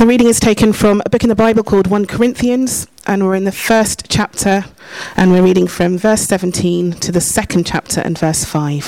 [0.00, 3.34] the reading is taken from a book in the Bible called 1 Corinthians, and we're
[3.34, 4.64] in the first chapter,
[5.14, 8.86] and we're reading from verse 17 to the second chapter and verse 5.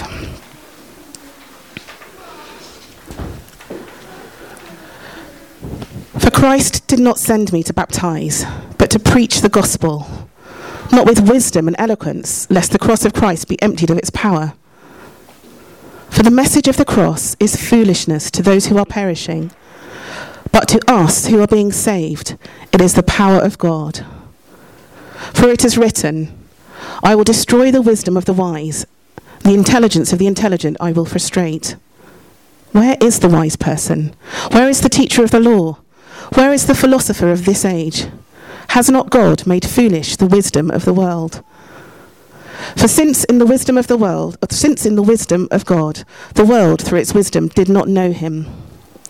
[6.19, 8.47] For Christ did not send me to baptize,
[8.79, 10.07] but to preach the gospel,
[10.91, 14.55] not with wisdom and eloquence, lest the cross of Christ be emptied of its power.
[16.09, 19.51] For the message of the cross is foolishness to those who are perishing
[20.53, 22.37] but to us who are being saved,
[22.73, 24.05] it is the power of God.
[25.33, 26.39] For it is written,
[27.03, 28.87] I will destroy the wisdom of the wise,
[29.41, 31.77] the intelligence of the intelligent I will frustrate.
[32.73, 34.15] Where is the wise person?
[34.51, 35.79] Where is the teacher of the law?
[36.35, 38.07] Where is the philosopher of this age?
[38.69, 41.43] Has not God made foolish the wisdom of the world?
[42.77, 46.45] For since in the wisdom of the world, since in the wisdom of God, the
[46.45, 48.47] world through its wisdom did not know him,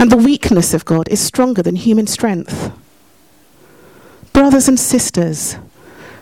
[0.00, 2.72] and the weakness of God is stronger than human strength.
[4.32, 5.56] Brothers and sisters,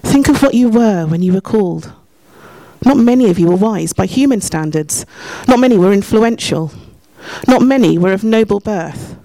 [0.03, 1.93] think of what you were when you were called.
[2.85, 5.07] Not many of you were wise by human standards.
[5.47, 6.73] Not many were influential.
[7.47, 9.17] Not many were of noble birth.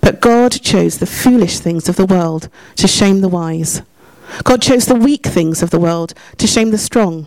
[0.00, 3.82] But God chose the foolish things of the world to shame the wise.
[4.42, 7.26] God chose the weak things of the world to shame the strong.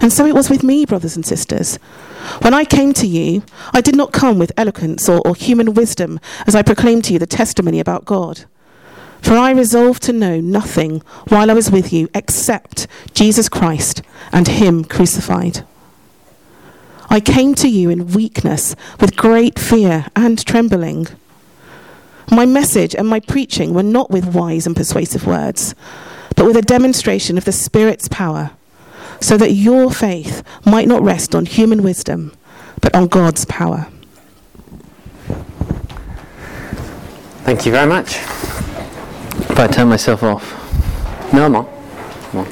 [0.00, 1.76] And so it was with me, brothers and sisters.
[2.40, 6.20] When I came to you, I did not come with eloquence or, or human wisdom
[6.46, 8.44] as I proclaimed to you the testimony about God.
[9.20, 14.00] For I resolved to know nothing while I was with you except Jesus Christ
[14.32, 15.66] and Him crucified.
[17.10, 21.08] I came to you in weakness, with great fear and trembling.
[22.30, 25.74] My message and my preaching were not with wise and persuasive words,
[26.36, 28.52] but with a demonstration of the Spirit's power
[29.20, 32.32] so that your faith might not rest on human wisdom,
[32.80, 33.86] but on God's power.
[37.44, 38.16] Thank you very much.
[39.50, 40.52] If I turn myself off.
[41.32, 41.66] No, I'm on.
[42.32, 42.46] I'm on.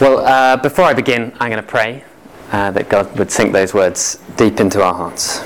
[0.00, 2.02] Well, uh, before I begin, I'm going to pray
[2.52, 5.40] uh, that God would sink those words deep into our hearts.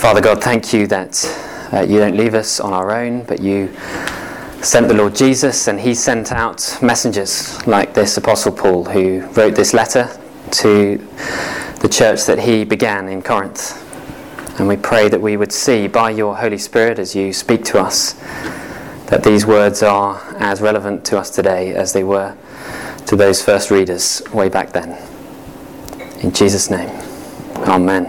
[0.00, 1.24] Father God, thank you that
[1.72, 3.74] uh, you don't leave us on our own, but you
[4.62, 9.54] sent the Lord Jesus, and he sent out messengers like this Apostle Paul, who wrote
[9.54, 10.08] this letter
[10.50, 10.98] to
[11.80, 13.82] the church that he began in Corinth.
[14.58, 17.78] And we pray that we would see by your Holy Spirit as you speak to
[17.78, 18.14] us
[19.06, 22.36] that these words are as relevant to us today as they were
[23.06, 24.98] to those first readers way back then.
[26.22, 26.88] In Jesus' name,
[27.68, 28.04] Amen.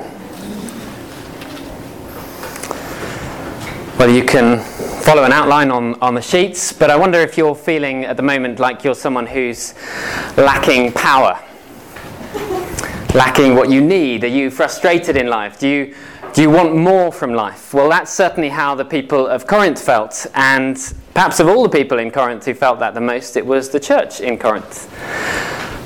[4.00, 4.64] Well, you can
[5.08, 8.24] follow an outline on, on the sheets, but I wonder if you're feeling at the
[8.24, 9.74] moment like you're someone who's
[10.36, 11.40] lacking power,
[13.16, 14.26] lacking what you need.
[14.26, 15.60] Are you frustrated in life?
[15.60, 15.96] Do you,
[16.34, 17.74] do you want more from life?
[17.74, 20.76] Well, that's certainly how the people of Corinth felt, and
[21.14, 23.80] perhaps of all the people in Corinth who felt that the most, it was the
[23.80, 24.94] church in Corinth.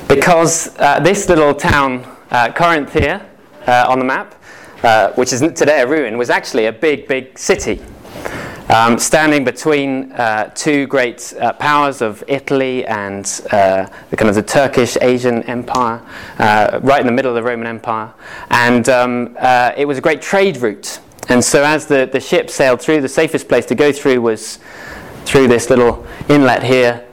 [0.08, 3.24] Because uh, this little town, uh, Corinth here
[3.68, 4.34] uh, on the map,
[4.82, 7.80] uh, which is today a ruin, was actually a big, big city.
[8.72, 14.34] Um, standing between uh, two great uh, powers of Italy and uh, the kind of
[14.34, 16.00] the Turkish Asian Empire,
[16.38, 18.14] uh, right in the middle of the Roman Empire,
[18.48, 21.00] and um, uh, it was a great trade route.
[21.28, 24.58] And so, as the, the ship sailed through, the safest place to go through was
[25.26, 27.06] through this little inlet here,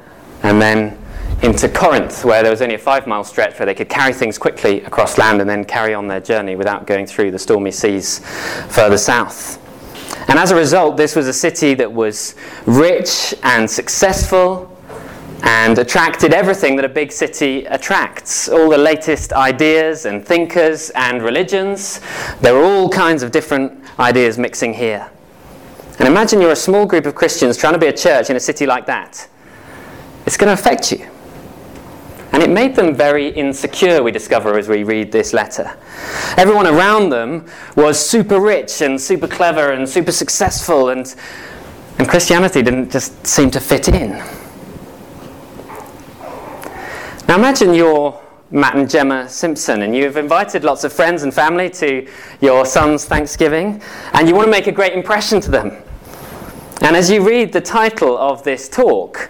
[0.43, 0.97] and then
[1.43, 4.37] into Corinth, where there was only a five mile stretch where they could carry things
[4.37, 8.19] quickly across land and then carry on their journey without going through the stormy seas
[8.69, 9.59] further south.
[10.29, 12.35] And as a result, this was a city that was
[12.65, 14.69] rich and successful,
[15.43, 21.21] and attracted everything that a big city attracts all the latest ideas and thinkers and
[21.21, 22.01] religions.
[22.41, 25.09] There were all kinds of different ideas mixing here.
[25.97, 28.39] And imagine you're a small group of Christians trying to be a church in a
[28.39, 29.27] city like that.
[30.25, 31.09] It's going to affect you.
[32.31, 35.75] And it made them very insecure, we discover as we read this letter.
[36.37, 41.15] Everyone around them was super rich and super clever and super successful, and,
[41.97, 44.11] and Christianity didn't just seem to fit in.
[47.27, 48.19] Now imagine you're
[48.51, 52.07] Matt and Gemma Simpson, and you've invited lots of friends and family to
[52.41, 53.81] your son's Thanksgiving,
[54.13, 55.77] and you want to make a great impression to them.
[56.81, 59.29] And as you read the title of this talk,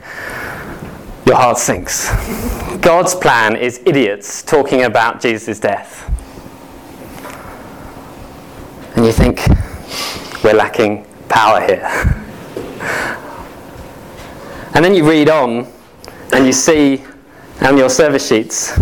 [1.25, 2.09] your heart sinks.
[2.81, 6.05] God's plan is idiots talking about Jesus' death.
[8.95, 9.45] And you think,
[10.43, 11.83] we're lacking power here.
[14.73, 15.67] and then you read on
[16.31, 17.03] and you see
[17.61, 18.77] on your service sheets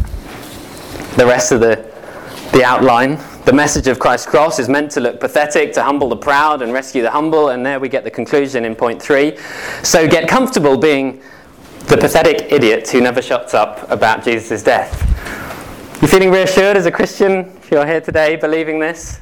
[1.16, 1.84] the rest of the,
[2.52, 3.18] the outline.
[3.46, 6.72] The message of Christ's cross is meant to look pathetic, to humble the proud and
[6.72, 9.38] rescue the humble, and there we get the conclusion in point three.
[9.82, 11.24] So get comfortable being
[11.88, 14.92] the pathetic idiot who never shuts up about Jesus' death.
[16.02, 19.22] You're feeling reassured as a Christian if you're here today believing this?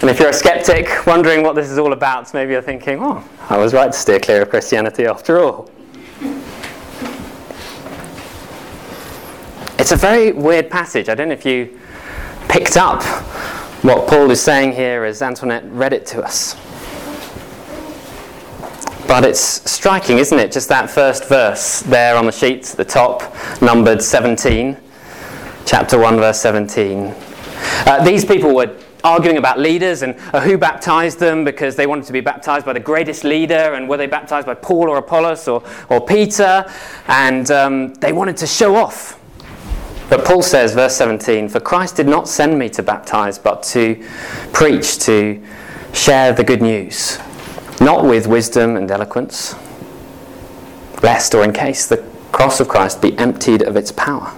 [0.00, 3.22] And if you're a skeptic, wondering what this is all about, maybe you're thinking, oh,
[3.48, 5.70] I was right to steer clear of Christianity after all.
[9.78, 11.08] It's a very weird passage.
[11.08, 11.78] I don't know if you
[12.48, 13.02] picked up
[13.84, 16.56] what Paul is saying here as Antoinette read it to us.
[19.08, 20.50] But it's striking, isn't it?
[20.50, 23.22] Just that first verse there on the sheet at the top,
[23.62, 24.76] numbered 17,
[25.64, 27.14] chapter 1, verse 17.
[27.86, 32.04] Uh, these people were arguing about leaders and uh, who baptized them because they wanted
[32.04, 35.46] to be baptized by the greatest leader and were they baptized by Paul or Apollos
[35.46, 36.68] or, or Peter
[37.06, 39.20] and um, they wanted to show off.
[40.10, 44.04] But Paul says, verse 17, For Christ did not send me to baptize, but to
[44.52, 45.40] preach, to
[45.92, 47.20] share the good news
[47.80, 49.54] not with wisdom and eloquence,
[51.02, 51.98] lest or in case the
[52.32, 54.36] cross of Christ be emptied of its power.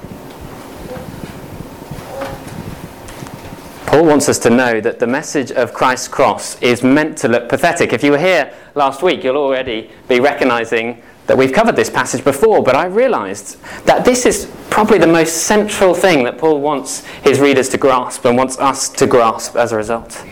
[3.87, 7.49] Paul wants us to know that the message of Christ's cross is meant to look
[7.49, 7.93] pathetic.
[7.93, 12.23] If you were here last week, you'll already be recognizing that we've covered this passage
[12.23, 17.05] before, but I realized that this is probably the most central thing that Paul wants
[17.23, 20.25] his readers to grasp and wants us to grasp as a result.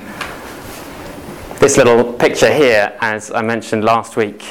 [1.59, 4.45] This little picture here, as I mentioned last week,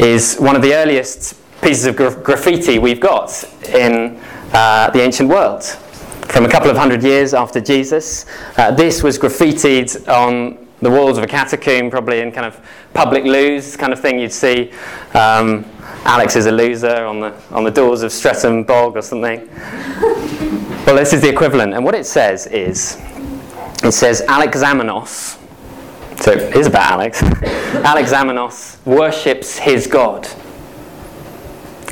[0.00, 4.20] is one of the earliest pieces of gra- graffiti we've got in
[4.52, 5.62] uh, the ancient world.
[5.62, 8.26] From a couple of hundred years after Jesus,
[8.56, 12.60] uh, this was graffitied on the walls of a catacomb, probably in kind of
[12.94, 14.72] public loos, kind of thing you'd see.
[15.14, 15.64] Um,
[16.04, 19.48] Alex is a loser on the, on the doors of Streatham Bog or something.
[20.84, 21.74] well, this is the equivalent.
[21.74, 23.00] And what it says is
[23.84, 25.38] it says Alexamenos,
[26.24, 27.20] so is about Alex.
[27.84, 30.26] Alexamenos worships his God.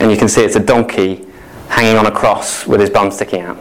[0.00, 1.26] And you can see it's a donkey
[1.68, 3.58] hanging on a cross with his bum sticking out.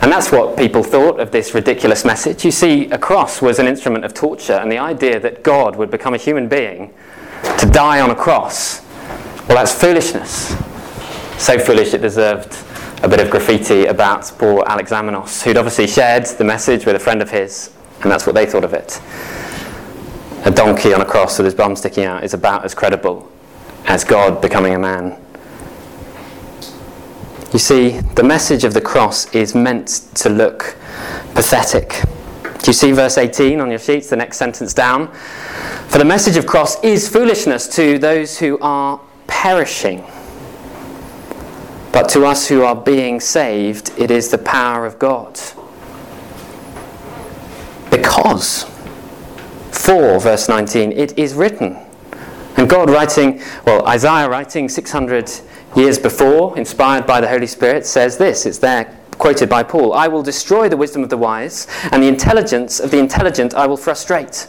[0.00, 2.44] And that's what people thought of this ridiculous message.
[2.44, 5.90] You see, a cross was an instrument of torture, and the idea that God would
[5.90, 6.94] become a human being
[7.58, 8.80] to die on a cross,
[9.48, 10.50] well, that's foolishness.
[11.42, 12.56] So foolish it deserved
[13.02, 17.20] a bit of graffiti about poor Alexamenos, who'd obviously shared the message with a friend
[17.20, 19.00] of his and that's what they thought of it.
[20.44, 23.30] A donkey on a cross with his bum sticking out is about as credible
[23.86, 25.18] as God becoming a man.
[27.52, 30.76] You see, the message of the cross is meant to look
[31.34, 32.02] pathetic.
[32.42, 35.12] Do you see verse 18 on your sheets, the next sentence down?
[35.88, 40.04] For the message of cross is foolishness to those who are perishing.
[41.92, 45.38] But to us who are being saved, it is the power of God.
[47.96, 48.64] Because,
[49.70, 51.76] for verse 19, it is written.
[52.56, 55.30] And God writing, well, Isaiah writing 600
[55.76, 58.46] years before, inspired by the Holy Spirit, says this.
[58.46, 62.08] It's there quoted by Paul I will destroy the wisdom of the wise, and the
[62.08, 64.48] intelligence of the intelligent I will frustrate.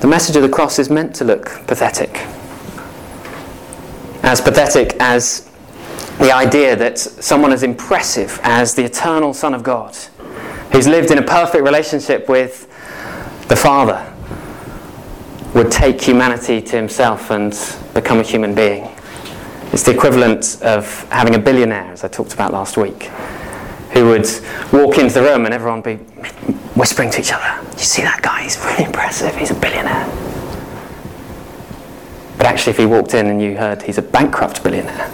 [0.00, 2.26] The message of the cross is meant to look pathetic.
[4.24, 5.48] As pathetic as
[6.18, 9.96] the idea that someone as impressive as the eternal Son of God
[10.72, 12.68] who's lived in a perfect relationship with
[13.48, 14.12] the Father,
[15.54, 17.58] would take humanity to himself and
[17.94, 18.90] become a human being.
[19.72, 23.04] It's the equivalent of having a billionaire, as I talked about last week,
[23.92, 24.26] who would
[24.72, 26.04] walk into the room and everyone would be
[26.74, 28.42] whispering to each other, You see that guy?
[28.42, 29.34] He's really impressive.
[29.34, 30.06] He's a billionaire.
[32.36, 35.10] But actually, if he walked in and you heard he's a bankrupt billionaire,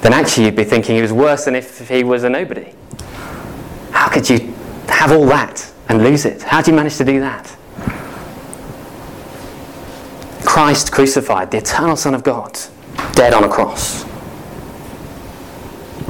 [0.00, 2.72] then actually you'd be thinking he was worse than if he was a nobody.
[3.94, 4.52] How could you
[4.88, 6.42] have all that and lose it?
[6.42, 7.46] How do you manage to do that?
[10.44, 12.58] Christ crucified, the eternal Son of God,
[13.12, 14.04] dead on a cross.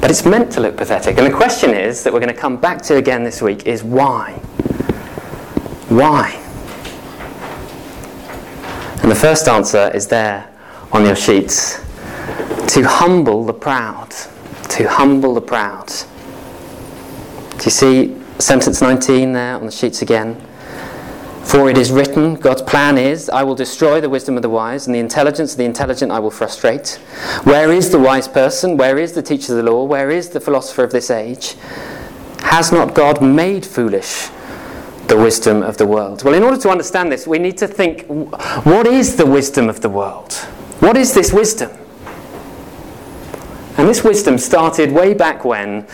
[0.01, 1.19] But it's meant to look pathetic.
[1.19, 3.83] And the question is that we're going to come back to again this week is
[3.83, 4.31] why?
[5.89, 6.31] Why?
[9.03, 10.51] And the first answer is there
[10.91, 11.77] on your sheets
[12.73, 14.09] to humble the proud.
[14.69, 15.93] To humble the proud.
[17.65, 20.39] Do you see sentence 19 there on the sheets again?
[21.43, 24.85] For it is written, God's plan is, I will destroy the wisdom of the wise,
[24.85, 26.99] and the intelligence of the intelligent I will frustrate.
[27.43, 28.77] Where is the wise person?
[28.77, 29.83] Where is the teacher of the law?
[29.83, 31.55] Where is the philosopher of this age?
[32.41, 34.27] Has not God made foolish
[35.07, 36.23] the wisdom of the world?
[36.23, 38.05] Well, in order to understand this, we need to think
[38.63, 40.33] what is the wisdom of the world?
[40.81, 41.71] What is this wisdom?
[43.77, 45.87] And this wisdom started way back when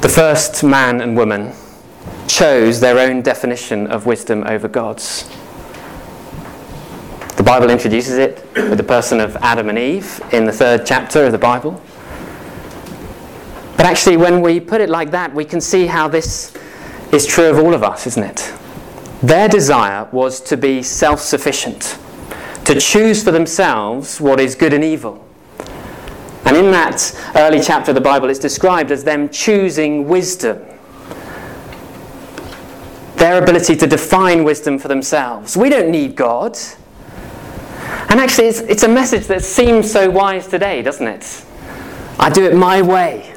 [0.00, 1.52] the first man and woman
[2.28, 5.28] chose their own definition of wisdom over God's.
[7.36, 11.24] The Bible introduces it with the person of Adam and Eve in the third chapter
[11.24, 11.80] of the Bible.
[13.76, 16.56] But actually, when we put it like that, we can see how this
[17.12, 18.54] is true of all of us, isn't it?
[19.22, 21.98] Their desire was to be self sufficient,
[22.64, 25.25] to choose for themselves what is good and evil.
[26.46, 30.64] And in that early chapter of the Bible, it's described as them choosing wisdom
[33.16, 35.56] their ability to define wisdom for themselves.
[35.56, 36.56] We don't need God.
[38.08, 41.44] And actually, it's, it's a message that seems so wise today, doesn't it?
[42.18, 43.34] I do it my way.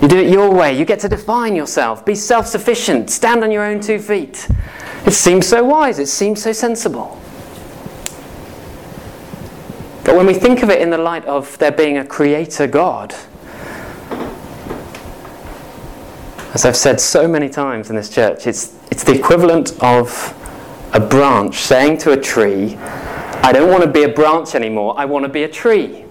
[0.00, 0.78] You do it your way.
[0.78, 2.04] You get to define yourself.
[2.04, 3.10] Be self sufficient.
[3.10, 4.48] Stand on your own two feet.
[5.06, 5.98] It seems so wise.
[5.98, 7.20] It seems so sensible.
[10.08, 13.14] But when we think of it in the light of there being a creator God,
[16.54, 20.34] as I've said so many times in this church, it's, it's the equivalent of
[20.94, 25.04] a branch saying to a tree, I don't want to be a branch anymore, I
[25.04, 26.06] want to be a tree.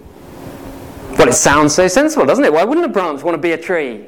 [1.17, 2.53] Well, it sounds so sensible, doesn't it?
[2.53, 4.05] Why wouldn't a branch want to be a tree?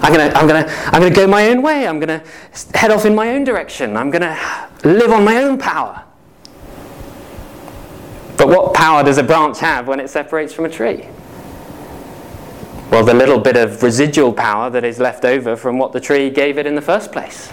[0.00, 1.86] I'm going to I'm gonna, I'm gonna go my own way.
[1.86, 3.96] I'm going to head off in my own direction.
[3.96, 6.04] I'm going to live on my own power.
[8.36, 11.08] But what power does a branch have when it separates from a tree?
[12.90, 16.30] Well, the little bit of residual power that is left over from what the tree
[16.30, 17.52] gave it in the first place.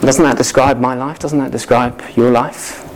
[0.00, 1.18] Doesn't that describe my life?
[1.18, 2.86] Doesn't that describe your life?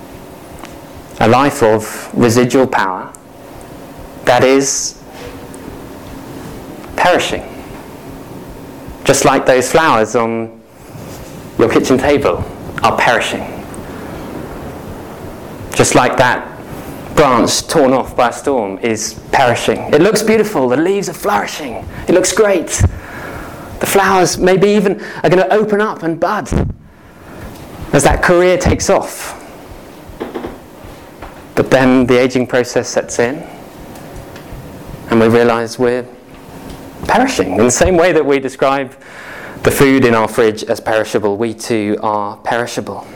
[1.20, 3.12] A life of residual power
[4.24, 5.02] that is
[6.96, 7.42] perishing.
[9.04, 10.62] Just like those flowers on
[11.58, 12.44] your kitchen table
[12.82, 13.53] are perishing.
[15.74, 16.50] Just like that
[17.16, 19.78] branch torn off by a storm is perishing.
[19.92, 22.68] It looks beautiful, the leaves are flourishing, it looks great.
[23.80, 26.48] The flowers maybe even are going to open up and bud
[27.92, 29.40] as that career takes off.
[31.54, 33.36] But then the aging process sets in,
[35.10, 36.06] and we realize we're
[37.06, 37.52] perishing.
[37.52, 38.96] In the same way that we describe
[39.62, 43.06] the food in our fridge as perishable, we too are perishable,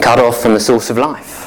[0.00, 1.43] cut off from the source of life.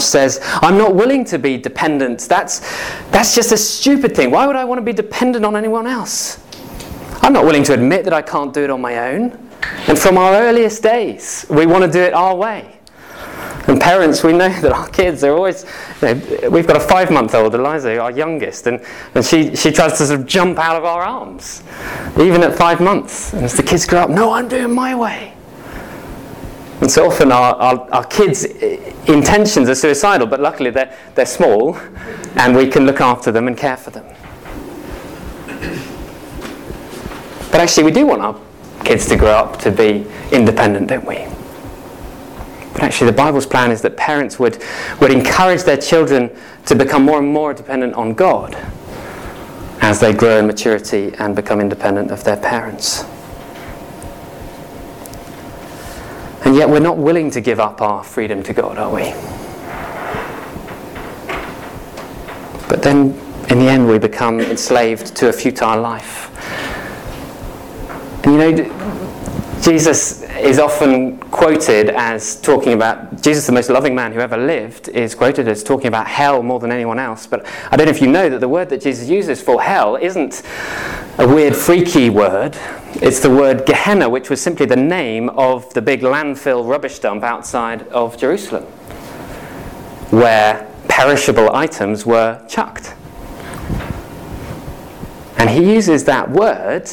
[0.00, 2.20] Says, I'm not willing to be dependent.
[2.20, 2.60] That's,
[3.10, 4.30] that's just a stupid thing.
[4.30, 6.42] Why would I want to be dependent on anyone else?
[7.22, 9.48] I'm not willing to admit that I can't do it on my own.
[9.88, 12.78] And from our earliest days, we want to do it our way.
[13.66, 15.64] And parents, we know that our kids are always,
[16.00, 19.70] you know, we've got a five month old, Eliza, our youngest, and, and she, she
[19.70, 21.62] tries to sort of jump out of our arms,
[22.18, 23.32] even at five months.
[23.34, 25.34] And as the kids grow up, no, I'm doing my way.
[26.80, 31.76] And so often our, our, our, kids' intentions are suicidal, but luckily they're, they're small
[32.36, 34.06] and we can look after them and care for them.
[37.50, 38.40] But actually, we do want our
[38.84, 41.26] kids to grow up to be independent, don't we?
[42.74, 44.62] But actually, the Bible's plan is that parents would,
[45.00, 46.30] would encourage their children
[46.66, 48.54] to become more and more dependent on God
[49.80, 53.04] as they grow in maturity and become independent of their parents.
[56.48, 59.12] And yet we're not willing to give up our freedom to God, are we?
[62.70, 63.10] But then
[63.50, 66.30] in the end we become enslaved to a futile life.
[68.24, 74.12] And you know, Jesus is often quoted as talking about, Jesus, the most loving man
[74.12, 77.26] who ever lived, is quoted as talking about hell more than anyone else.
[77.26, 79.96] But I don't know if you know that the word that Jesus uses for hell
[79.96, 80.42] isn't
[81.18, 82.56] a weird, freaky word.
[83.02, 87.24] It's the word Gehenna, which was simply the name of the big landfill rubbish dump
[87.24, 88.62] outside of Jerusalem,
[90.10, 92.94] where perishable items were chucked.
[95.38, 96.88] And he uses that word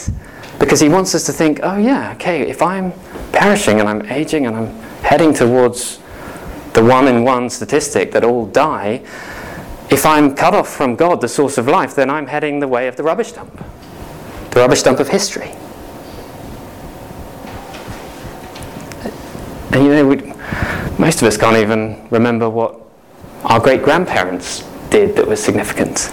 [0.60, 2.94] because he wants us to think, oh, yeah, okay, if I'm
[3.32, 6.00] perishing and I'm aging and I'm heading towards
[6.74, 9.04] the one in one statistic that all die,
[9.92, 12.88] if I'm cut off from God, the source of life, then I'm heading the way
[12.88, 13.64] of the rubbish dump,
[14.56, 15.52] the rubbish dump of history.
[19.74, 20.16] And you know, we,
[20.98, 22.80] most of us can't even remember what
[23.44, 26.10] our great grandparents did that was significant,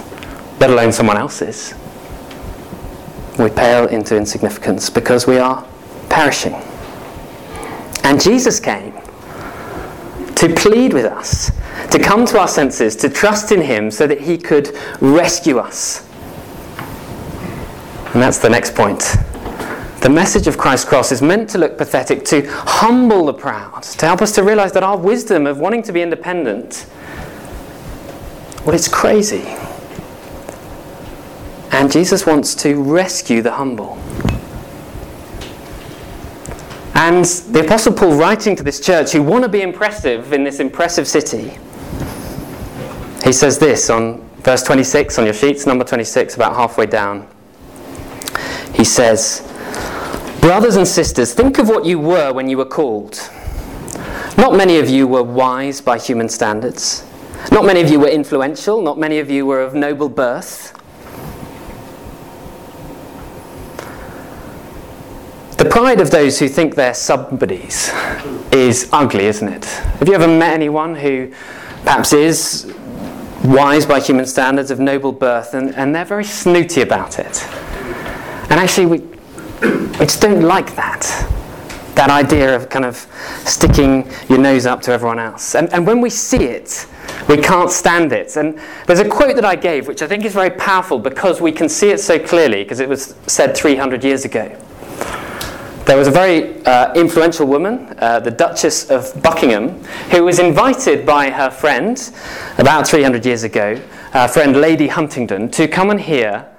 [0.59, 1.73] let alone someone else's.
[3.39, 5.65] We pale into insignificance because we are
[6.09, 6.55] perishing.
[8.03, 8.91] And Jesus came
[10.35, 11.49] to plead with us,
[11.91, 16.09] to come to our senses, to trust in Him so that He could rescue us.
[18.13, 19.17] And that's the next point.
[20.01, 24.05] The message of Christ's cross is meant to look pathetic, to humble the proud, to
[24.05, 26.85] help us to realize that our wisdom of wanting to be independent,
[28.65, 29.45] well, it's crazy.
[31.71, 33.97] And Jesus wants to rescue the humble.
[36.93, 40.59] And the Apostle Paul, writing to this church who want to be impressive in this
[40.59, 41.57] impressive city,
[43.23, 47.27] he says this on verse 26 on your sheets, number 26, about halfway down.
[48.83, 49.41] He says,
[50.41, 53.17] Brothers and sisters, think of what you were when you were called.
[54.37, 57.05] Not many of you were wise by human standards.
[57.49, 58.81] Not many of you were influential.
[58.81, 60.73] Not many of you were of noble birth.
[65.57, 67.89] The pride of those who think they're somebodies
[68.51, 69.63] is ugly, isn't it?
[69.63, 71.31] Have you ever met anyone who
[71.85, 72.75] perhaps is
[73.45, 77.47] wise by human standards, of noble birth, and, and they're very snooty about it?
[78.53, 81.01] And actually, we, we just don't like that.
[81.95, 82.97] That idea of kind of
[83.45, 85.55] sticking your nose up to everyone else.
[85.55, 86.85] And, and when we see it,
[87.27, 88.37] we can't stand it.
[88.37, 91.51] And there's a quote that I gave, which I think is very powerful because we
[91.51, 94.55] can see it so clearly, because it was said 300 years ago.
[95.87, 101.07] There was a very uh, influential woman, uh, the Duchess of Buckingham, who was invited
[101.07, 101.97] by her friend
[102.59, 103.77] about 300 years ago,
[104.11, 106.52] her friend Lady Huntingdon, to come and hear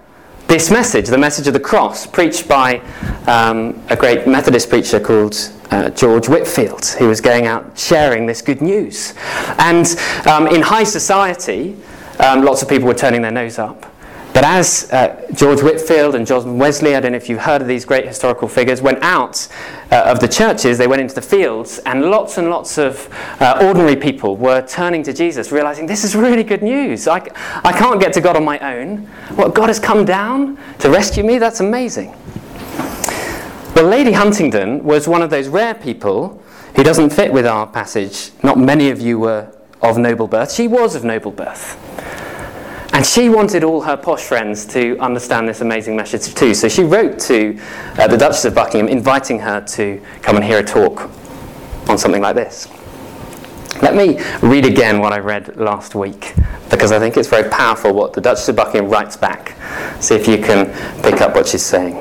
[0.47, 2.79] this message, the message of the cross, preached by
[3.27, 5.37] um, a great Methodist preacher called
[5.71, 9.15] uh, George Whitefield, who was going out sharing this good news.
[9.59, 9.87] And
[10.27, 11.77] um, in high society,
[12.21, 13.91] um, lots of people were turning their nose up.
[14.33, 17.67] But as uh, George Whitefield and John Wesley, I don't know if you've heard of
[17.67, 19.49] these great historical figures, went out
[19.91, 23.09] uh, of the churches, they went into the fields, and lots and lots of
[23.41, 27.09] uh, ordinary people were turning to Jesus, realizing this is really good news.
[27.09, 27.17] I,
[27.65, 29.07] I can't get to God on my own.
[29.35, 31.39] What, God has come down to rescue me?
[31.39, 32.15] That's amazing.
[33.75, 36.41] Well, Lady Huntingdon was one of those rare people
[36.77, 38.31] who doesn't fit with our passage.
[38.45, 40.53] Not many of you were of noble birth.
[40.53, 41.81] She was of noble birth.
[43.05, 46.55] And she wanted all her posh friends to understand this amazing message too.
[46.55, 47.61] So she wrote to
[47.99, 51.11] uh, the Duchess of Buckingham inviting her to come and hear a talk
[51.87, 52.67] on something like this.
[53.83, 56.33] Let me read again what I read last week
[56.71, 59.55] because I think it's very powerful what the Duchess of Buckingham writes back.
[60.01, 60.69] See if you can
[61.03, 61.97] pick up what she's saying.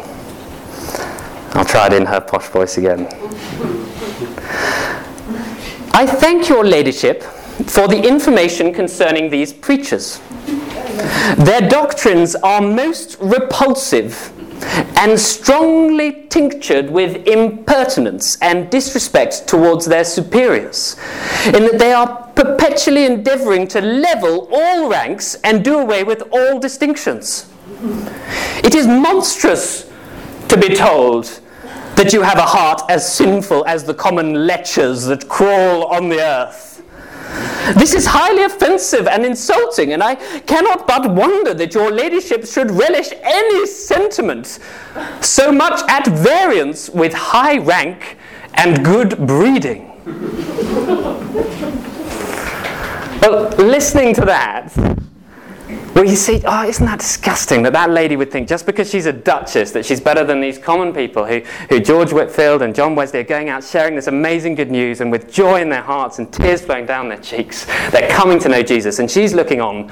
[1.53, 3.07] I'll try it in her posh voice again.
[5.93, 7.25] I thank your ladyship
[7.67, 10.19] for the information concerning these preachers.
[11.37, 14.31] Their doctrines are most repulsive
[14.97, 20.95] and strongly tinctured with impertinence and disrespect towards their superiors,
[21.47, 26.59] in that they are perpetually endeavoring to level all ranks and do away with all
[26.59, 27.49] distinctions.
[28.63, 29.89] It is monstrous
[30.47, 31.25] to be told
[31.95, 36.21] that you have a heart as sinful as the common lechers that crawl on the
[36.21, 36.72] earth.
[37.71, 42.69] This is highly offensive and insulting, and I cannot but wonder that your ladyship should
[42.69, 44.59] relish any sentiment
[45.21, 48.17] so much at variance with high rank
[48.55, 49.89] and good breeding.
[53.21, 54.73] well, listening to that,
[55.93, 59.05] well, you see, oh, isn't that disgusting that that lady would think just because she's
[59.05, 62.95] a duchess that she's better than these common people who, who George Whitefield and John
[62.95, 66.17] Wesley are going out sharing this amazing good news and with joy in their hearts
[66.17, 68.97] and tears flowing down their cheeks, they're coming to know Jesus.
[68.97, 69.91] And she's looking on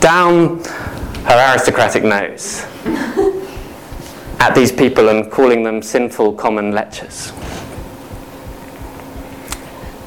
[0.00, 0.62] down
[1.24, 2.66] her aristocratic nose
[4.38, 7.32] at these people and calling them sinful common lechers.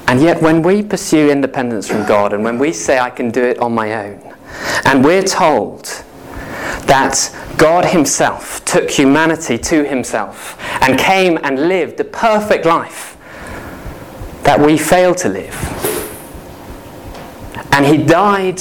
[0.07, 3.43] And yet, when we pursue independence from God and when we say, I can do
[3.43, 4.34] it on my own,
[4.85, 5.85] and we're told
[6.85, 13.17] that God Himself took humanity to Himself and came and lived the perfect life
[14.43, 15.55] that we fail to live.
[17.71, 18.59] And He died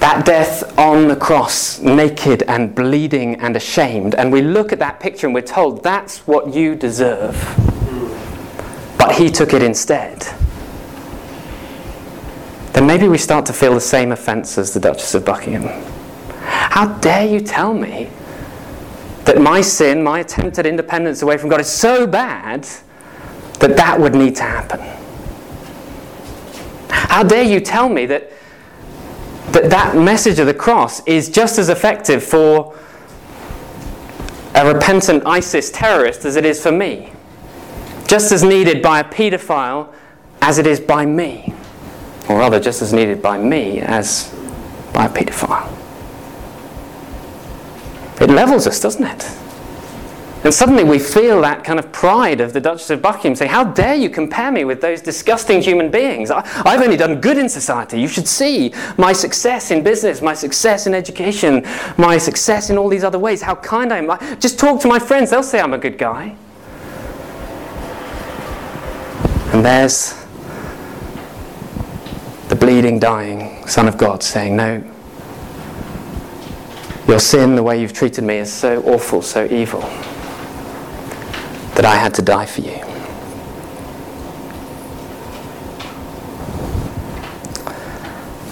[0.00, 4.14] that death on the cross, naked and bleeding and ashamed.
[4.14, 7.36] And we look at that picture and we're told that's what you deserve.
[8.98, 10.26] But He took it instead.
[12.72, 15.68] Then maybe we start to feel the same offence as the Duchess of Buckingham.
[16.42, 18.08] How dare you tell me
[19.24, 22.66] that my sin, my attempt at independence away from God, is so bad
[23.58, 24.80] that that would need to happen?
[26.90, 28.30] How dare you tell me that
[29.52, 32.76] that, that message of the cross is just as effective for
[34.54, 37.12] a repentant ISIS terrorist as it is for me?
[38.06, 39.92] Just as needed by a paedophile
[40.40, 41.52] as it is by me.
[42.30, 44.32] Or rather, just as needed by me as
[44.94, 45.68] by a paedophile.
[48.20, 49.28] It levels us, doesn't it?
[50.44, 53.64] And suddenly we feel that kind of pride of the Duchess of Buckingham saying, How
[53.64, 56.30] dare you compare me with those disgusting human beings?
[56.30, 58.00] I, have only done good in society.
[58.00, 61.66] You should see my success in business, my success in education,
[61.98, 64.38] my success in all these other ways, how kind I am.
[64.38, 66.36] Just talk to my friends, they'll say I'm a good guy.
[69.52, 70.29] And there's the
[72.60, 74.84] bleeding, dying Son of God saying, No,
[77.08, 79.80] your sin, the way you've treated me, is so awful, so evil,
[81.74, 82.78] that I had to die for you.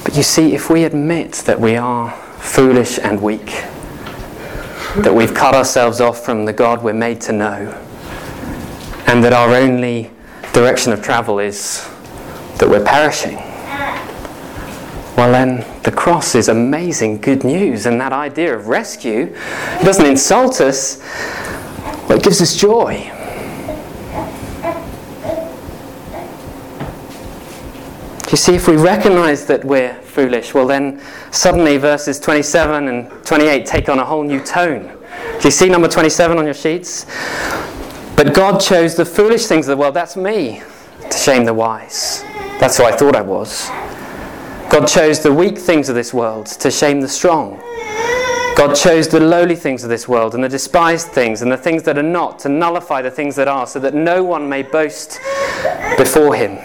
[0.03, 3.62] But you see, if we admit that we are foolish and weak,
[4.97, 7.81] that we've cut ourselves off from the God we're made to know,
[9.07, 10.11] and that our only
[10.53, 11.88] direction of travel is
[12.57, 13.37] that we're perishing,
[15.19, 19.35] well, then the cross is amazing good news, and that idea of rescue
[19.83, 21.03] doesn't insult us,
[22.07, 23.11] but it gives us joy.
[28.31, 31.03] You see, if we recognize that we're foolish, well, then
[31.33, 34.83] suddenly verses 27 and 28 take on a whole new tone.
[35.41, 37.07] Do you see number 27 on your sheets?
[38.15, 40.63] But God chose the foolish things of the world, that's me,
[41.11, 42.23] to shame the wise.
[42.61, 43.69] That's who I thought I was.
[44.71, 47.59] God chose the weak things of this world to shame the strong.
[48.57, 51.85] God chose the lowly things of this world and the despised things and the things
[51.85, 55.21] that are not to nullify the things that are, so that no one may boast
[55.97, 56.59] before him.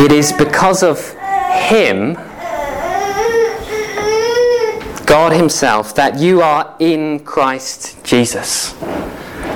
[0.00, 1.16] It is because of
[1.52, 2.14] him,
[5.06, 8.74] God Himself, that you are in Christ Jesus.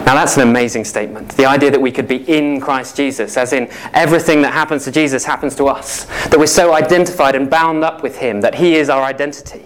[0.06, 1.30] Now, that's an amazing statement.
[1.30, 4.92] The idea that we could be in Christ Jesus, as in everything that happens to
[4.92, 8.76] Jesus happens to us, that we're so identified and bound up with Him, that He
[8.76, 9.64] is our identity.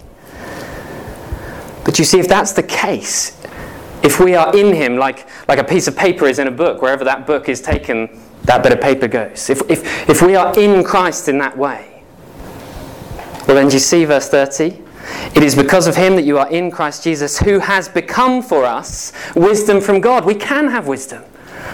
[1.84, 3.38] But you see, if that's the case,
[4.02, 6.80] if we are in Him, like, like a piece of paper is in a book,
[6.80, 8.08] wherever that book is taken,
[8.44, 9.50] that bit of paper goes.
[9.50, 12.02] If, if, if we are in Christ in that way,
[13.46, 14.89] well, then do you see verse 30?
[15.34, 18.64] It is because of him that you are in Christ Jesus, who has become for
[18.64, 20.24] us wisdom from God.
[20.24, 21.24] We can have wisdom,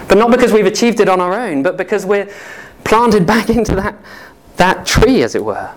[0.09, 2.29] but not because we've achieved it on our own, but because we're
[2.85, 3.97] planted back into that,
[4.57, 5.73] that tree, as it were.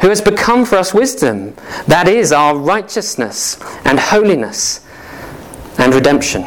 [0.00, 1.54] Who has become for us wisdom?
[1.86, 4.84] That is our righteousness and holiness
[5.78, 6.42] and redemption.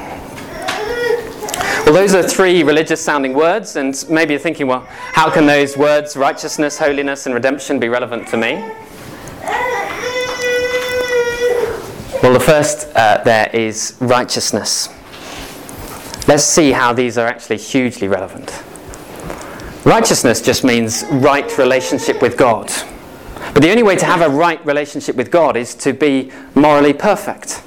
[1.85, 5.77] Well, those are three religious sounding words, and maybe you're thinking, well, how can those
[5.77, 8.63] words, righteousness, holiness, and redemption, be relevant to me?
[12.25, 14.89] Well, the first uh, there is righteousness.
[16.27, 18.51] Let's see how these are actually hugely relevant.
[19.85, 22.71] Righteousness just means right relationship with God.
[23.53, 26.93] But the only way to have a right relationship with God is to be morally
[26.93, 27.61] perfect.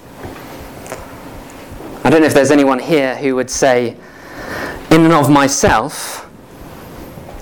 [2.03, 3.97] I don't know if there's anyone here who would say,
[4.91, 6.29] in and of myself,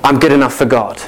[0.04, 0.98] I'm good enough for God.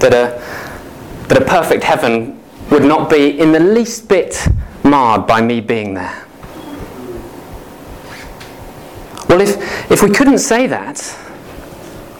[0.00, 2.39] That a, that a perfect heaven
[2.70, 4.46] would not be in the least bit
[4.84, 6.26] marred by me being there.
[9.28, 10.98] Well, if, if we couldn't say that,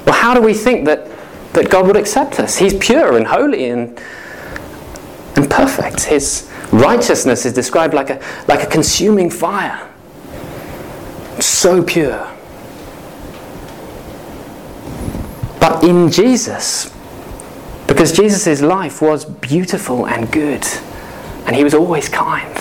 [0.06, 1.08] well, how do we think that,
[1.54, 2.56] that God would accept us?
[2.56, 4.00] He's pure and holy and,
[5.36, 6.04] and perfect.
[6.04, 9.88] His righteousness is described like a, like a consuming fire.
[11.40, 12.30] So pure.
[15.60, 16.94] But in Jesus,
[17.90, 20.64] because Jesus' life was beautiful and good,
[21.44, 22.56] and he was always kind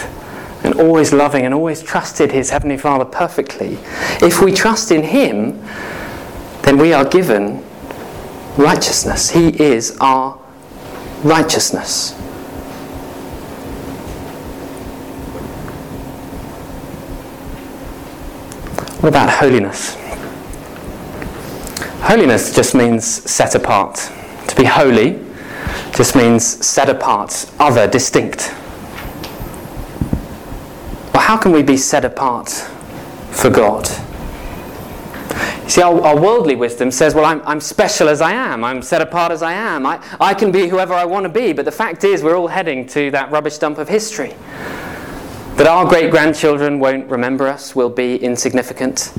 [0.63, 3.77] and always loving and always trusted his Heavenly Father perfectly.
[4.23, 5.63] If we trust in him,
[6.63, 7.63] then we are given
[8.57, 9.29] righteousness.
[9.29, 10.39] He is our
[11.23, 12.13] righteousness.
[19.01, 19.93] What about holiness?
[22.01, 24.11] Holiness just means set apart.
[24.49, 25.19] To be holy
[25.95, 28.51] just means set apart, other, distinct.
[31.13, 32.49] Well, how can we be set apart
[33.29, 33.87] for God?
[35.63, 38.63] You see, our, our, worldly wisdom says, well, I'm, I'm special as I am.
[38.63, 39.85] I'm set apart as I am.
[39.85, 41.53] I, I can be whoever I want to be.
[41.53, 44.33] But the fact is, we're all heading to that rubbish dump of history.
[45.57, 49.13] That our great grandchildren won't remember us, will be insignificant.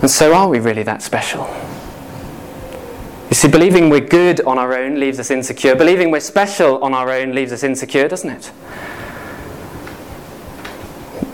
[0.00, 1.48] And so, are we really that special?
[3.28, 5.74] You see, believing we're good on our own leaves us insecure.
[5.74, 8.50] Believing we're special on our own leaves us insecure, doesn't it?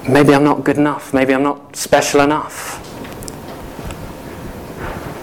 [0.08, 1.14] Maybe I'm not good enough.
[1.14, 2.80] Maybe I'm not special enough.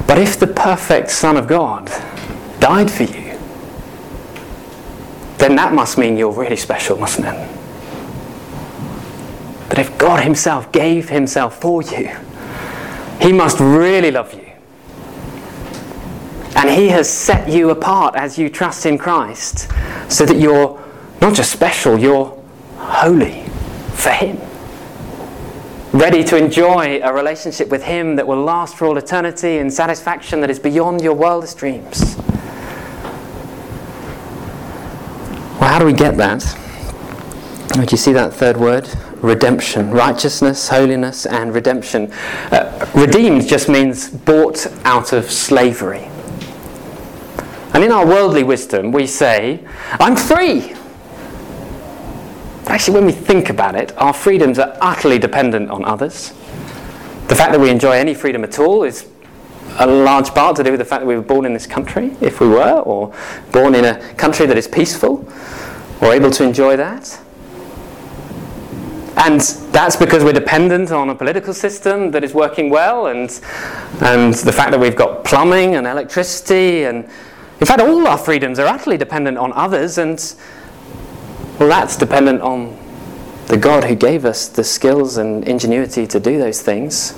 [0.07, 1.87] But if the perfect Son of God
[2.59, 3.37] died for you,
[5.37, 7.57] then that must mean you're really special, mustn't it?
[9.67, 12.15] But if God Himself gave Himself for you,
[13.21, 14.50] He must really love you.
[16.55, 19.69] And He has set you apart as you trust in Christ
[20.09, 20.81] so that you're
[21.21, 22.37] not just special, you're
[22.77, 23.43] holy
[23.93, 24.39] for Him.
[25.93, 30.41] Ready to enjoy a relationship with Him that will last for all eternity and satisfaction
[30.41, 32.15] that is beyond your wildest dreams.
[35.59, 36.57] Well, how do we get that?
[37.73, 38.89] Do you see that third word?
[39.17, 39.91] Redemption.
[39.91, 42.11] Righteousness, holiness, and redemption.
[42.51, 46.10] Uh, redeemed just means bought out of slavery.
[47.73, 49.65] And in our worldly wisdom, we say,
[49.99, 50.75] I'm free.
[52.67, 56.29] Actually, when we think about it, our freedoms are utterly dependent on others.
[57.27, 59.07] The fact that we enjoy any freedom at all is
[59.79, 62.15] a large part to do with the fact that we were born in this country,
[62.19, 63.13] if we were, or
[63.51, 65.25] born in a country that is peaceful,
[66.01, 67.19] or able to enjoy that.
[69.15, 73.29] And that's because we're dependent on a political system that is working well, and,
[74.01, 77.09] and the fact that we've got plumbing and electricity and
[77.61, 80.17] in fact, all our freedoms are utterly dependent on others, and
[81.59, 82.75] well, that's dependent on
[83.45, 87.15] the God who gave us the skills and ingenuity to do those things.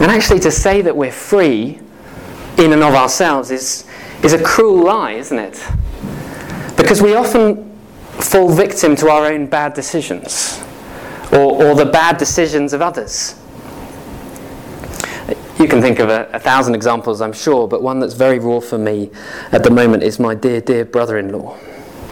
[0.00, 1.78] And actually, to say that we're free
[2.58, 3.86] in and of ourselves is,
[4.24, 5.64] is a cruel lie, isn't it?
[6.76, 7.78] Because we often
[8.18, 10.60] fall victim to our own bad decisions
[11.30, 13.36] or, or the bad decisions of others.
[15.62, 18.58] You can think of a, a, thousand examples, I'm sure, but one that's very raw
[18.58, 19.12] for me
[19.52, 21.54] at the moment is my dear, dear brother in law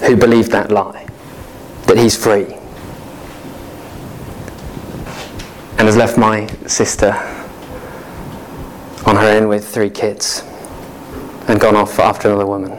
[0.06, 1.04] who believed that lie
[1.88, 2.44] that he's free
[5.78, 7.08] and has left my sister
[9.04, 10.44] on her own with three kids
[11.48, 12.70] and gone off after another woman.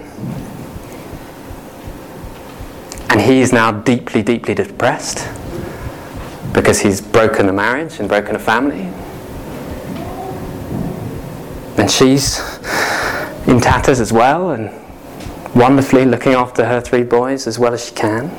[3.10, 5.28] And he's now deeply, deeply depressed
[6.54, 8.90] because he's broken a marriage and broken a family
[11.78, 12.40] and she's
[13.48, 14.70] in tatters as well and
[15.56, 18.30] wonderfully looking after her three boys as well as she can.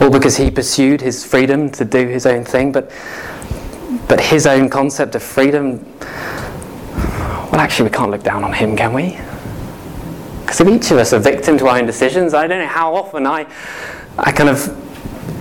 [0.00, 2.90] All because he pursued his freedom to do his own thing, but,
[4.08, 5.84] but his own concept of freedom,
[7.50, 9.18] well, actually, we can't look down on him, can we?
[10.42, 12.94] Because if each of us are victim to our own decisions, I don't know how
[12.94, 13.46] often I,
[14.16, 14.66] I kind of,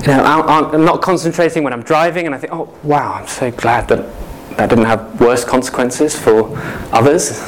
[0.01, 3.51] you know, I'm not concentrating when I'm driving and I think, oh, wow, I'm so
[3.51, 4.05] glad that
[4.57, 6.51] that didn't have worse consequences for
[6.91, 7.39] others.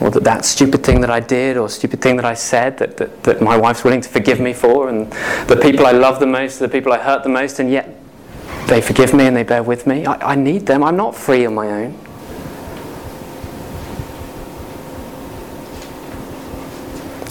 [0.00, 2.96] Or that that stupid thing that I did or stupid thing that I said that,
[2.96, 5.12] that, that my wife's willing to forgive me for, and
[5.46, 8.00] the people I love the most, the people I hurt the most, and yet
[8.66, 10.06] they forgive me and they bear with me.
[10.06, 10.82] I, I need them.
[10.82, 11.98] I'm not free on my own.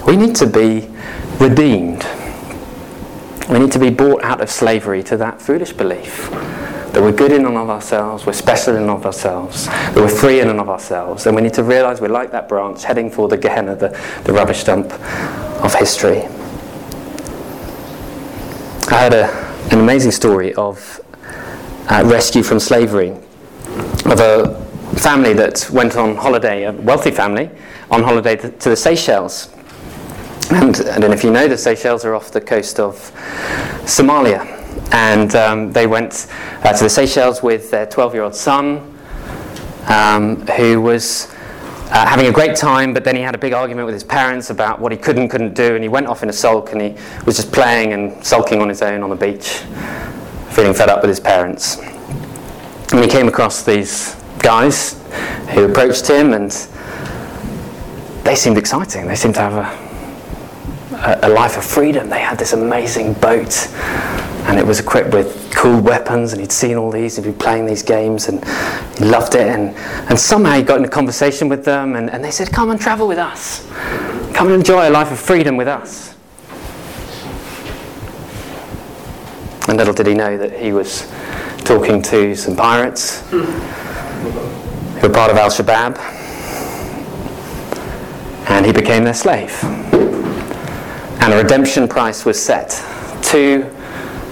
[0.06, 0.88] We need to be
[1.40, 2.06] redeemed.
[3.50, 6.30] We need to be brought out of slavery to that foolish belief
[6.98, 10.08] that we're good in and of ourselves, we're special in and of ourselves, that we're
[10.08, 13.08] free in and of ourselves, and we need to realize we're like that branch heading
[13.08, 14.92] for the Gehenna, the, the rubbish dump
[15.62, 16.22] of history.
[18.88, 19.28] I heard a,
[19.70, 21.00] an amazing story of
[21.88, 24.60] uh, rescue from slavery, of a
[24.96, 27.48] family that went on holiday, a wealthy family,
[27.92, 29.54] on holiday to, to the Seychelles.
[30.50, 32.96] And if you know, the Seychelles are off the coast of
[33.84, 34.57] Somalia.
[34.92, 36.26] And um, they went
[36.62, 38.98] uh, to the Seychelles with their 12 year old son,
[39.88, 41.28] um, who was
[41.90, 44.50] uh, having a great time, but then he had a big argument with his parents
[44.50, 46.82] about what he could and couldn't do, and he went off in a sulk and
[46.82, 49.62] he was just playing and sulking on his own on the beach,
[50.50, 51.78] feeling fed up with his parents.
[52.92, 55.02] And he came across these guys
[55.50, 56.50] who approached him, and
[58.24, 59.06] they seemed exciting.
[59.06, 62.10] They seemed to have a, a, a life of freedom.
[62.10, 63.66] They had this amazing boat,
[64.48, 67.66] and it was equipped with cool weapons, and he'd seen all these, he'd been playing
[67.66, 68.42] these games, and
[68.96, 69.46] he loved it.
[69.46, 69.76] And,
[70.08, 72.80] and somehow he got in a conversation with them, and, and they said, Come and
[72.80, 73.66] travel with us.
[74.32, 76.16] Come and enjoy a life of freedom with us.
[79.68, 81.06] And little did he know that he was
[81.58, 83.42] talking to some pirates who
[85.02, 85.98] were part of Al Shabaab.
[88.48, 89.54] And he became their slave.
[91.20, 92.82] And a redemption price was set
[93.22, 93.70] two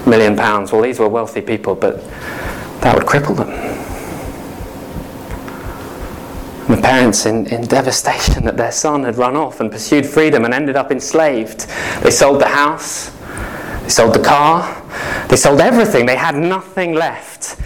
[0.07, 0.73] million pounds.
[0.73, 2.03] Well, these were wealthy people, but
[2.81, 3.51] that would cripple them.
[6.67, 10.45] And the parents, in, in devastation that their son had run off and pursued freedom
[10.45, 11.67] and ended up enslaved,
[12.03, 13.11] they sold the house,
[13.83, 14.83] they sold the car,
[15.29, 16.07] they sold everything.
[16.07, 17.59] They had nothing left.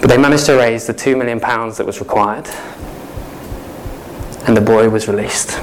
[0.00, 2.48] But they managed to raise the two million pounds that was required.
[4.46, 5.58] And the boy was released.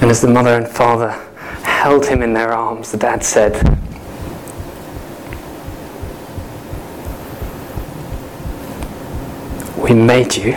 [0.00, 1.20] And as the mother and father
[1.76, 3.54] held him in their arms, the dad said,
[9.76, 10.54] We made you,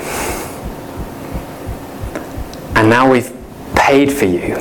[2.75, 3.31] and now we've
[3.75, 4.57] paid for you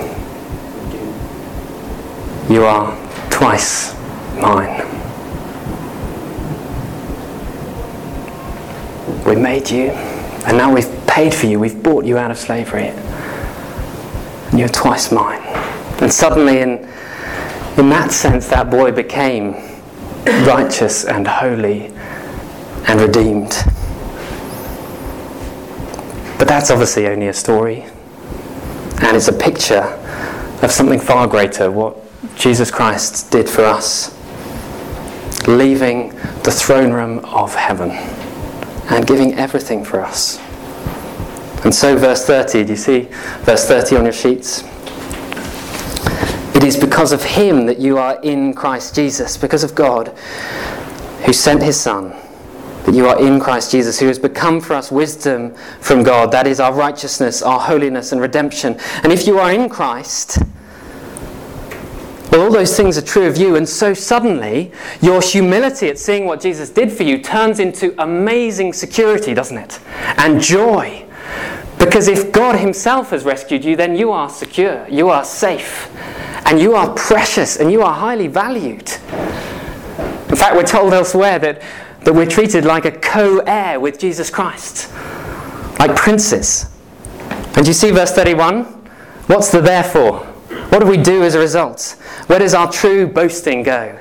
[2.48, 2.96] you are
[3.30, 3.94] twice
[4.36, 4.86] mine.
[9.26, 9.90] We made you,
[10.46, 12.86] and now we've paid for you, we've bought you out of slavery.
[14.50, 15.42] And you're twice mine.
[16.08, 16.78] And suddenly, in,
[17.76, 19.52] in that sense, that boy became
[20.46, 21.92] righteous and holy
[22.86, 23.50] and redeemed.
[26.38, 27.82] But that's obviously only a story.
[29.02, 29.82] And it's a picture
[30.62, 31.98] of something far greater, what
[32.36, 34.16] Jesus Christ did for us,
[35.46, 36.08] leaving
[36.42, 40.38] the throne room of heaven and giving everything for us.
[41.66, 43.08] And so, verse 30, do you see
[43.40, 44.64] verse 30 on your sheets?
[46.58, 50.08] It is because of him that you are in Christ Jesus, because of God
[51.24, 52.10] who sent his Son,
[52.84, 56.32] that you are in Christ Jesus, who has become for us wisdom from God.
[56.32, 58.76] That is our righteousness, our holiness, and redemption.
[59.04, 60.38] And if you are in Christ,
[62.32, 66.24] well, all those things are true of you, and so suddenly your humility at seeing
[66.24, 69.78] what Jesus did for you turns into amazing security, doesn't it?
[70.16, 71.07] And joy.
[71.78, 75.88] Because if God Himself has rescued you, then you are secure, you are safe,
[76.46, 78.90] and you are precious, and you are highly valued.
[80.28, 81.62] In fact, we're told elsewhere that,
[82.02, 84.92] that we're treated like a co heir with Jesus Christ,
[85.78, 86.66] like princes.
[87.56, 88.64] And you see verse 31?
[89.26, 90.20] What's the therefore?
[90.70, 91.96] What do we do as a result?
[92.26, 93.98] Where does our true boasting go?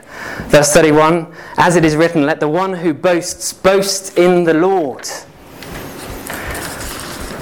[0.47, 5.07] Verse 31 As it is written, let the one who boasts boast in the Lord.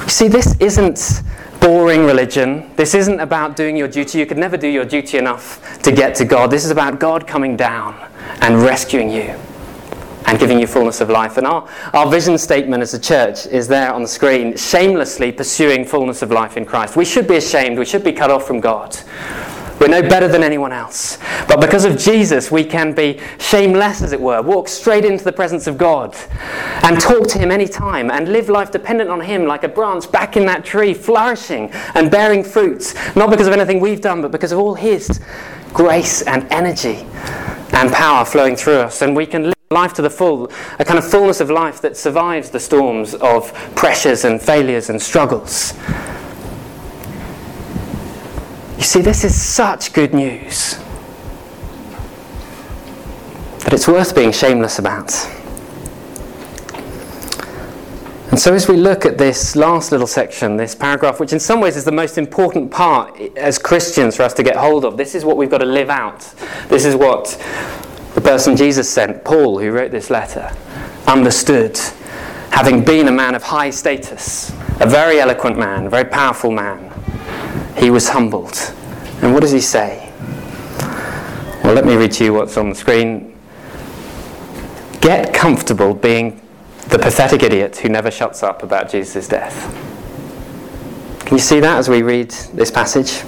[0.06, 1.24] You see, this isn't
[1.60, 2.70] boring religion.
[2.76, 4.20] This isn't about doing your duty.
[4.20, 6.52] You could never do your duty enough to get to God.
[6.52, 7.96] This is about God coming down
[8.42, 9.36] and rescuing you
[10.28, 11.38] and giving you fullness of life.
[11.38, 15.84] And our, our vision statement as a church is there on the screen shamelessly pursuing
[15.84, 16.96] fullness of life in Christ.
[16.96, 18.96] We should be ashamed, we should be cut off from God.
[19.80, 21.18] We're no better than anyone else.
[21.48, 25.34] But because of Jesus, we can be shameless, as it were, walk straight into the
[25.34, 26.16] presence of God
[26.84, 30.38] and talk to Him anytime and live life dependent on Him like a branch back
[30.38, 34.54] in that tree, flourishing and bearing fruits, not because of anything we've done, but because
[34.54, 35.20] of all His
[35.74, 37.06] grace and energy
[37.74, 39.02] and power flowing through us.
[39.02, 41.98] And we can live life to the full, a kind of fullness of life that
[41.98, 45.74] survives the storms of pressures and failures and struggles.
[48.86, 50.78] You see, this is such good news
[53.64, 55.12] that it's worth being shameless about.
[58.30, 61.62] And so, as we look at this last little section, this paragraph, which in some
[61.62, 65.16] ways is the most important part as Christians for us to get hold of, this
[65.16, 66.20] is what we've got to live out.
[66.68, 67.44] This is what
[68.14, 70.56] the person Jesus sent, Paul, who wrote this letter,
[71.08, 71.76] understood,
[72.52, 76.85] having been a man of high status, a very eloquent man, a very powerful man
[77.78, 78.58] he was humbled.
[79.22, 80.12] And what does he say?
[81.64, 83.38] Well, let me read to you what's on the screen.
[85.02, 86.42] Get comfortable being
[86.90, 89.54] the pathetic idiot who never shuts up about Jesus' death.
[91.26, 93.24] Can you see that as we read this passage?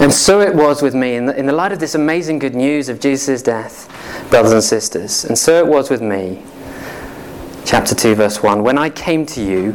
[0.00, 2.54] And so it was with me, in the, in the light of this amazing good
[2.54, 3.86] news of Jesus' death,
[4.30, 6.42] brothers and sisters, and so it was with me.
[7.64, 9.72] Chapter 2, verse 1 When I came to you,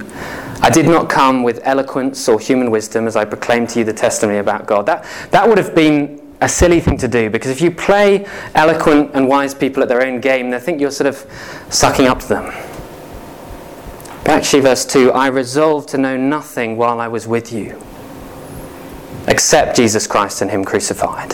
[0.62, 3.94] I did not come with eloquence or human wisdom as I proclaimed to you the
[3.94, 4.86] testimony about God.
[4.86, 9.12] That, that would have been a silly thing to do because if you play eloquent
[9.14, 11.26] and wise people at their own game, they think you're sort of
[11.70, 12.46] sucking up to them.
[14.24, 17.82] But actually, verse 2 I resolved to know nothing while I was with you
[19.28, 21.34] except Jesus Christ and Him crucified.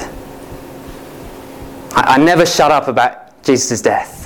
[1.94, 4.22] I, I never shut up about Jesus' death.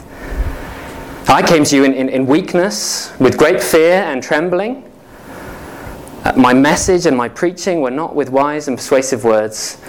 [1.27, 4.84] I came to you in, in, in weakness, with great fear and trembling.
[6.25, 9.79] Uh, my message and my preaching were not with wise and persuasive words,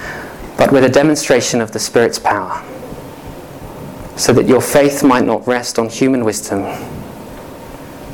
[0.58, 2.62] but with a demonstration of the Spirit's power,
[4.18, 6.60] so that your faith might not rest on human wisdom,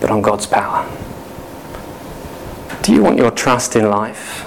[0.00, 0.88] but on God's power.
[2.82, 4.46] Do you want your trust in life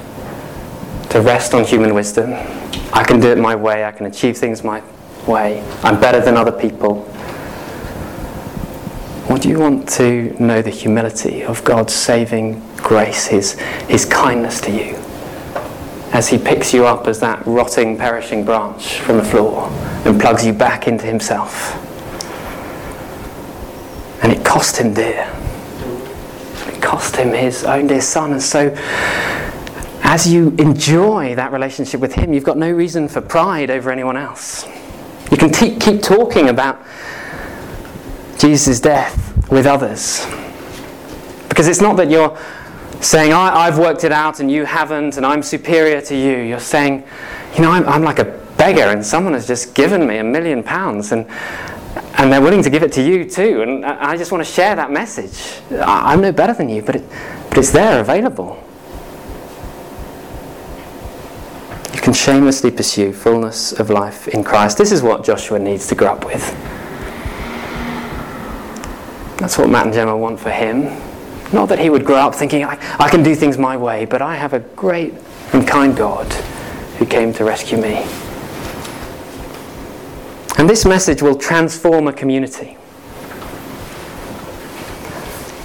[1.10, 2.32] to rest on human wisdom?
[2.94, 4.82] I can do it my way, I can achieve things my
[5.28, 7.12] way, I'm better than other people.
[9.30, 13.54] Or do you want to know the humility of God's saving grace, His,
[13.90, 14.96] His kindness to you,
[16.14, 19.68] as He picks you up as that rotting, perishing branch from the floor
[20.06, 21.82] and plugs you back into Himself?
[24.24, 25.30] And it cost Him dear.
[26.68, 28.32] It cost Him His own dear Son.
[28.32, 28.74] And so,
[30.04, 34.16] as you enjoy that relationship with Him, you've got no reason for pride over anyone
[34.16, 34.66] else.
[35.32, 36.80] You can te- keep talking about
[38.38, 40.26] Jesus' death with others.
[41.50, 42.38] Because it's not that you're
[43.06, 46.38] saying, I, have worked it out and you haven't, and I'm superior to you.
[46.38, 47.04] You're saying,
[47.56, 48.26] you know, I'm, I'm like a
[48.58, 51.28] beggar, and someone has just given me a million pounds, and,
[52.18, 53.62] and they're willing to give it to you too.
[53.62, 55.62] And I just want to share that message.
[55.72, 57.04] I'm no better than you, but, it,
[57.50, 58.62] but it's there, available.
[61.94, 64.78] You can shamelessly pursue fullness of life in Christ.
[64.78, 66.44] This is what Joshua needs to grow up with.
[69.38, 71.05] That's what Matt and Gemma want for him.
[71.54, 74.22] Not that he would grow up thinking, I, I can do things my way, but
[74.22, 75.14] I have a great
[75.54, 76.32] and kind God
[76.98, 78.06] who came to rescue me.
[80.58, 82.78] And this message will transform a community.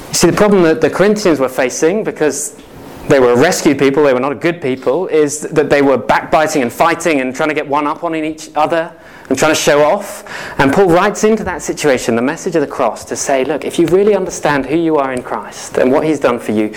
[0.08, 2.60] You see, the problem that the Corinthians were facing, because
[3.08, 6.62] they were rescued people, they were not a good people, is that they were backbiting
[6.62, 8.92] and fighting and trying to get one up on each other
[9.30, 10.24] and trying to show off.
[10.58, 13.78] And Paul writes into that situation the message of the cross to say, look, if
[13.78, 16.74] you really understand who you are in Christ and what he's done for you,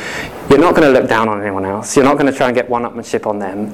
[0.50, 1.96] you're not going to look down on anyone else.
[1.96, 3.66] You're not going to try and get one upmanship on them.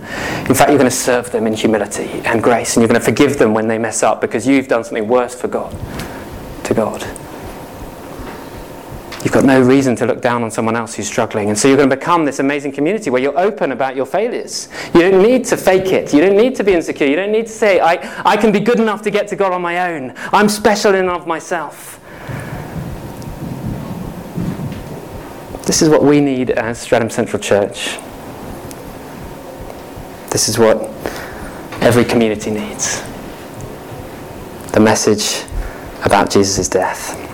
[0.47, 3.05] In fact, you're going to serve them in humility and grace, and you're going to
[3.05, 5.75] forgive them when they mess up because you've done something worse for God,
[6.63, 7.28] to God.
[9.23, 11.49] You've got no reason to look down on someone else who's struggling.
[11.49, 14.69] And so you're going to become this amazing community where you're open about your failures.
[14.93, 16.13] You don't need to fake it.
[16.13, 17.05] You don't need to be insecure.
[17.05, 19.51] You don't need to say, I, I can be good enough to get to God
[19.51, 20.13] on my own.
[20.31, 21.99] I'm special enough myself.
[25.65, 27.97] This is what we need as Streatham Central Church.
[30.31, 30.89] This is what
[31.81, 33.03] every community needs
[34.71, 35.45] the message
[36.05, 37.28] about Jesus' death.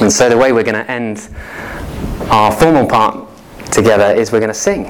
[0.00, 1.28] And so the way we're going to end
[2.30, 3.28] our formal part
[3.72, 4.86] together is we're going to sing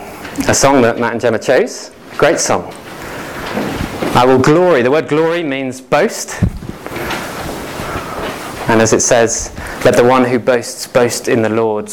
[0.49, 1.93] a song that Matt and Gemma chose.
[2.19, 2.73] Great song.
[4.15, 4.83] I will glory.
[4.83, 6.43] The word glory means boast.
[8.69, 9.53] And as it says,
[9.85, 11.93] let the one who boasts boast in the Lord.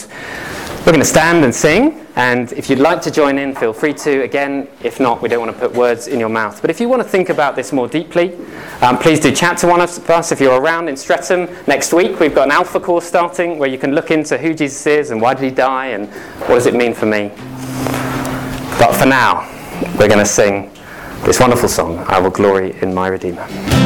[0.86, 3.93] We're going to stand and sing, and if you'd like to join in, feel free
[3.93, 4.21] to.
[4.23, 6.59] Again, if not, we don't want to put words in your mouth.
[6.59, 8.36] But if you want to think about this more deeply,
[8.81, 12.19] um, please do chat to one of us if you're around in Streatham next week.
[12.19, 15.21] We've got an Alpha course starting where you can look into who Jesus is and
[15.21, 16.09] why did he die and
[16.49, 17.29] what does it mean for me.
[18.77, 19.49] But for now,
[19.97, 20.69] we're going to sing
[21.23, 23.82] this wonderful song, I Will Glory in My Redeemer.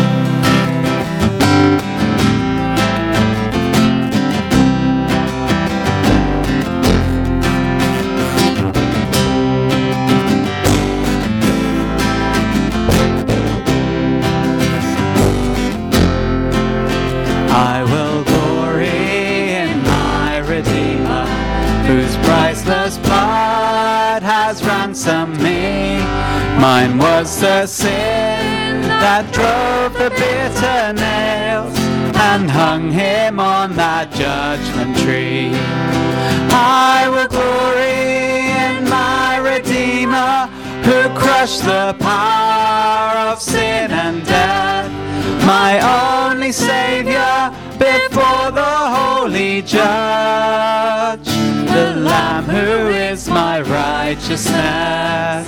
[26.59, 31.77] Mine was the sin that drove the bitter nails
[32.29, 35.51] and hung him on that judgment tree.
[36.51, 40.49] I will glory in my Redeemer
[40.87, 44.89] who crushed the power of sin and death,
[45.45, 45.71] my
[46.29, 51.29] only Savior before the holy judge,
[51.75, 55.47] the Lamb who is my righteousness.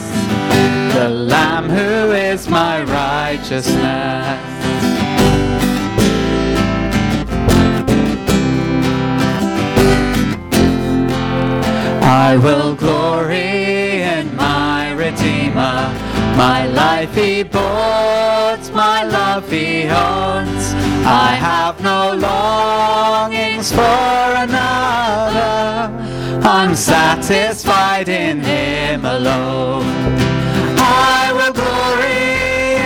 [0.94, 4.60] The Lamb who is my righteousness.
[12.02, 13.49] I will glory
[16.40, 20.66] my life he bought, my love he owns.
[21.26, 25.92] I have no longings for another.
[26.58, 29.84] I'm satisfied in him alone.
[31.12, 32.24] I will glory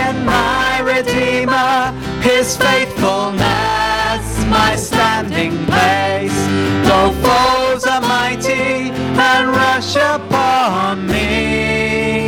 [0.06, 1.92] in my Redeemer,
[2.28, 4.24] his faithfulness,
[4.58, 6.40] my standing place.
[6.88, 8.90] Though foes are mighty
[9.30, 12.23] and rush upon me,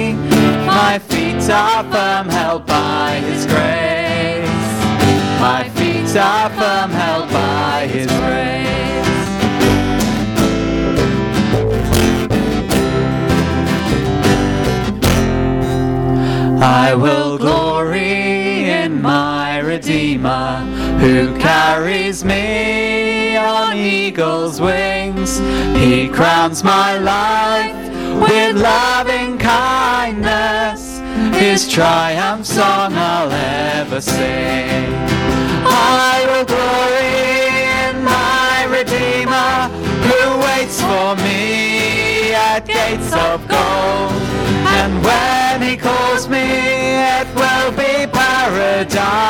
[0.77, 4.68] my feet are firm, held by his grace.
[5.41, 8.66] My feet are firm, held by his grace.
[16.62, 20.59] I will glory in my Redeemer
[21.01, 25.39] who carries me on eagle's wings.
[25.81, 31.01] He crowns my life with loving kindness.
[31.35, 34.95] His triumph song I'll ever sing.
[35.64, 37.49] I will glory
[37.87, 39.69] in my Redeemer
[40.07, 44.12] who waits for me at gates of gold.
[44.79, 46.47] And when he calls me,
[47.19, 49.27] it will be paradise.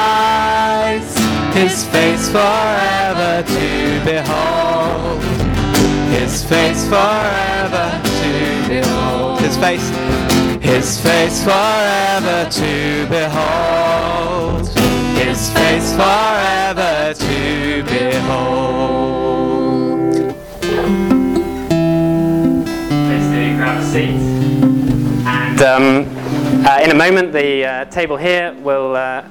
[1.55, 5.23] His face forever to behold.
[6.11, 8.06] His face forever
[8.69, 9.41] behold.
[9.41, 9.89] His face.
[10.63, 14.69] His face forever to behold.
[15.17, 18.77] His face forever to behold.
[23.07, 24.17] Please do grab a seat.
[25.27, 29.25] And um, uh, in a moment, the uh, table here will uh,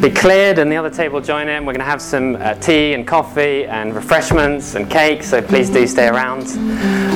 [0.00, 1.64] be cleared and the other table join in.
[1.64, 5.70] We're going to have some uh, tea and coffee and refreshments and cake, so please
[5.70, 6.46] do stay around.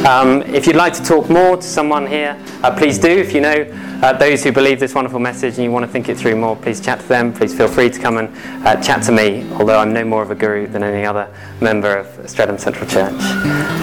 [0.05, 3.09] Um, if you'd like to talk more to someone here, uh, please do.
[3.09, 3.66] If you know
[4.03, 6.57] uh, those who believe this wonderful message and you want to think it through more,
[6.57, 7.33] please chat to them.
[7.33, 10.33] Please feel free to come and uh, chat to me, although I'm no more of
[10.33, 13.20] a guru than any other member of Streatham Central Church.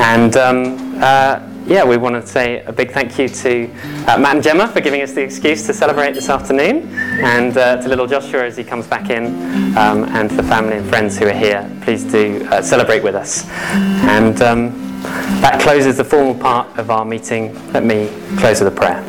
[0.02, 1.39] And um, uh,
[1.70, 3.70] yeah, we want to say a big thank you to
[4.07, 6.88] uh, Matt and Gemma for giving us the excuse to celebrate this afternoon,
[7.24, 9.28] and uh, to little Joshua as he comes back in,
[9.78, 11.70] um, and to the family and friends who are here.
[11.82, 13.47] Please do uh, celebrate with us.
[14.09, 15.01] And um,
[15.41, 17.53] that closes the formal part of our meeting.
[17.72, 18.09] Let me
[18.39, 19.03] close with a prayer.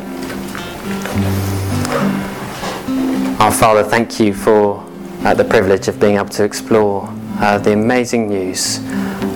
[3.41, 4.87] Our Father, thank you for
[5.23, 7.09] uh, the privilege of being able to explore
[7.39, 8.77] uh, the amazing news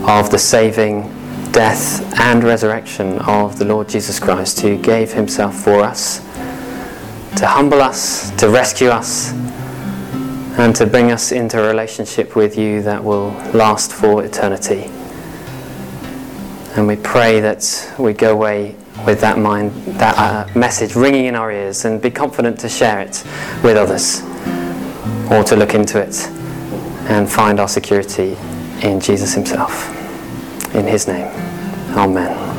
[0.07, 1.11] of the saving
[1.55, 6.19] death and resurrection of the Lord Jesus Christ, who gave himself for us
[7.37, 9.31] to humble us, to rescue us,
[10.59, 14.91] and to bring us into a relationship with you that will last for eternity.
[16.75, 18.75] And we pray that we go away
[19.05, 22.99] with that mind, that uh, message ringing in our ears, and be confident to share
[22.99, 23.23] it
[23.63, 24.21] with others,
[25.31, 26.27] or to look into it
[27.07, 28.35] and find our security
[28.81, 30.04] in Jesus Himself.
[30.75, 31.27] In His name,
[31.95, 32.45] Amen.